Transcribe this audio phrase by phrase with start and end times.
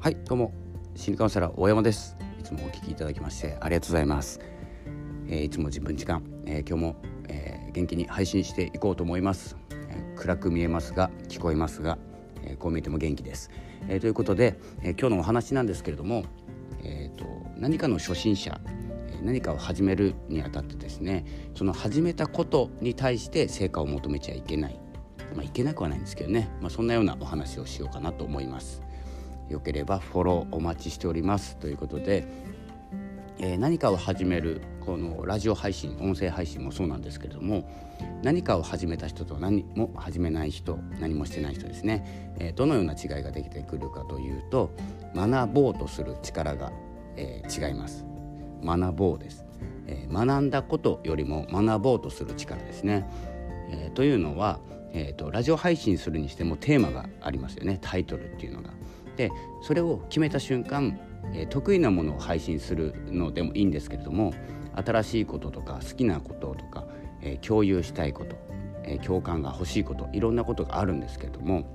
[0.00, 0.52] はいどうも。
[0.94, 2.16] 心理カウンセラー大山です。
[2.38, 4.38] いつもお聞きいただきましてありがとうございます、
[5.26, 6.96] えー、いつも自分時間、えー、今日も、
[7.28, 11.98] えー、元気に配信していこうと思います、え暗く見えますが聞こえますが、
[12.44, 13.50] えこう見えても元気です、
[13.88, 16.24] えということで、え今日のお話なんですけれども、
[16.84, 18.60] えーと、何かの初心者
[19.20, 21.24] 何かを始めるにあたってですね
[21.56, 24.78] その始めたことに対して成果を求めちゃいけない。
[25.34, 28.80] まあ、いけなくはないんですけどね、まあ、そんなようなお話をしようかなと思います。
[29.48, 31.56] よければフォローお待ちしております。
[31.56, 32.26] ということで、
[33.38, 37.70] えー、何かを始めるこのラジオ配信音声配信もそうなんですけれども
[38.22, 44.70] 何かを始めた人と何も始めない人何もしてない人ですね、えー、どのような違いができてくるかというと
[45.14, 46.72] 学ぼうとする力が、
[47.16, 48.04] えー、違います。
[48.64, 49.44] 学ぼうです、
[49.86, 53.08] え学んだことよりも学ぼうとする力ですね、
[53.70, 54.58] えというのは、
[54.92, 57.78] えーとラジオ配信するにしてもテーマがありますよね。
[57.80, 58.70] タイトルっていうのが。
[59.18, 60.98] でそれを決めた瞬間、
[61.34, 64.32] え、得意なものを配信するのでもいいんですけれども
[64.76, 66.86] 新しいこととか好きなこととか、
[67.20, 68.36] え、共有したいこと、
[68.84, 71.66] え、共感が欲しいこといろんなことがあるんですけれども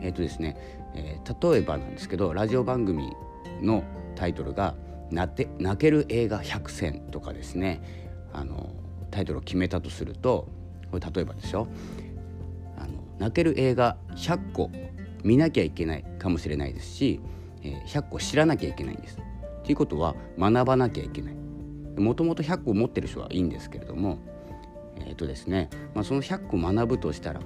[0.00, 0.56] えっ、とですね、
[0.94, 3.12] え例えばなんですけどラジオ番組
[3.62, 4.74] のタイトルが
[5.12, 5.36] 「泣
[5.76, 7.82] ける映画100選」とかですね
[8.32, 8.70] あの
[9.10, 10.48] タイトルを決めたとすると
[10.90, 11.68] これ例えばでしょ
[12.78, 14.70] あの泣ける映画100個
[15.26, 17.20] 見なきゃいけないかもしれないですし、
[17.62, 19.18] え、100個知らなきゃいけないんです。
[19.64, 21.34] ということは学ばなきゃいけない。
[22.00, 24.18] もともと100個持ってる人はいいんですけれども、
[24.98, 27.40] えーとですねまあ、その100個学ぶとしたら、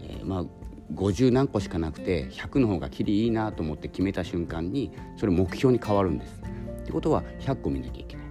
[0.00, 0.44] えー、まあ
[0.94, 6.42] 50何個しかなくて100の方がきりいいなと思って決めた瞬間にそれ目標に変わるんです。
[6.82, 8.26] ってことは100個見なきゃいけない。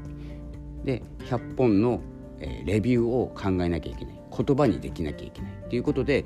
[0.86, 2.02] で100本の、
[2.40, 6.24] えー、レビューを考えなきゃいけない言葉にできなきゃいけないということで、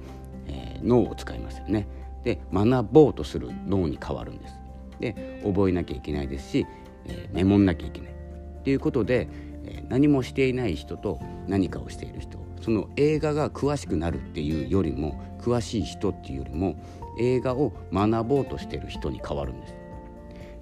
[0.47, 1.87] えー、脳を使いますよね。
[2.25, 4.55] で学ぼうとする脳に変わるんです。
[4.99, 6.67] で覚えなきゃいけないですし、
[7.05, 8.15] えー、メモんなきゃいけない。
[8.63, 9.29] ということで、
[9.63, 16.75] えー、何もしていない人と何かをしている人その映画が詳しくなるっていうよりも詳しい人っていうよりも
[17.19, 19.75] 映画を学ぼうとしている人に変わるんです。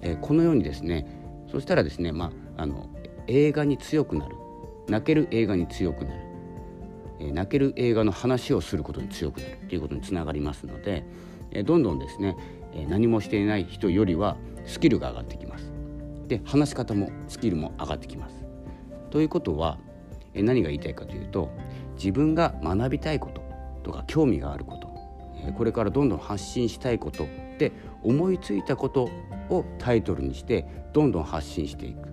[0.02, 1.06] えー、このようにですね
[1.50, 2.90] そしたらですね、まあ、あの
[3.26, 4.36] 映画に強くなる
[4.88, 6.20] 泣ける映画に強くなる、
[7.20, 11.04] えー、泣ける映画の話をすることに強くなるということにつながりますので、
[11.62, 12.36] どんどんですね、
[12.88, 15.72] 何もしていない人よりはスキルが上がってきます。
[16.26, 18.44] で話し方もスキルも上がってきます。
[19.10, 19.78] ということは、
[20.34, 21.50] 何が言いたいかというと
[21.96, 23.42] 自分が学びたいこと
[23.84, 24.88] とか興味があること、
[25.52, 27.26] これからどんどん発信したいこと
[27.58, 27.72] で
[28.02, 29.08] 思いついたこと
[29.50, 32.08] をタイトルにしてどんどん発信していく。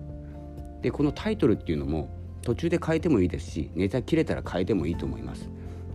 [0.82, 2.08] でこのタイトルっていうのも
[2.42, 5.48] 途中で変えてもいいですしネタ切れたら変えてもいいと思います。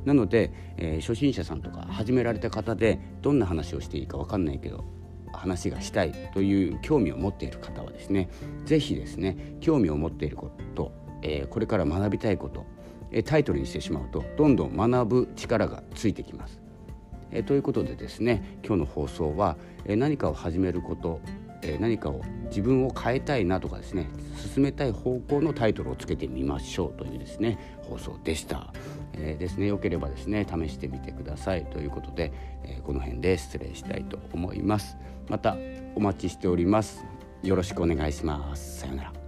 [0.08, 4.86] なので、えー、初心者さんとか始められた方でどんな話をしていいか分かんないけど
[5.34, 8.30] 話がしたいという興味を持っている方はですね
[8.64, 12.66] 是非ですね興味を持っていること、えー、これから学びたいこと、
[13.12, 16.62] えー、タイトルにしてしまうとどんどん学ぶ力がついてきます。
[17.32, 21.20] えー、ということでですね今日の放送は、えー、何かを始めること
[21.62, 24.08] え何かを自分を変えたいなとかですね
[24.54, 28.74] 進めたい方向のタイトルをつけてみましょうというですね放送でした。
[29.14, 31.66] えー、ですねよければですね試してみてください。
[31.66, 32.32] ということで、
[32.64, 34.98] えー、この辺で失礼したいと思います。
[35.28, 35.58] また
[35.96, 37.04] お待ちしております。
[37.44, 38.80] よろしくお願いします。
[38.80, 39.27] さようなら。